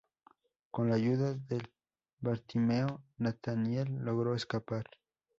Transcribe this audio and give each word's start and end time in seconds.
Con 0.71 0.89
la 0.89 0.95
ayuda 0.95 1.35
de 1.35 1.61
Bartimeo, 2.21 3.03
Nathaniel 3.19 3.97
logra 4.03 4.35
escapar. 4.35 4.87